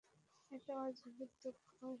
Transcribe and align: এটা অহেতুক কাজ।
এটা 0.51 0.73
অহেতুক 0.81 1.55
কাজ। 1.69 1.89